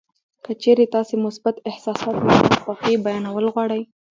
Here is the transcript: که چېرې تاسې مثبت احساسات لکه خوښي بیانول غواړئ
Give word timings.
که 0.43 0.51
چېرې 0.61 0.85
تاسې 0.95 1.13
مثبت 1.25 1.55
احساسات 1.69 2.15
لکه 2.27 2.55
خوښي 2.63 2.95
بیانول 3.05 3.45
غواړئ 3.53 3.81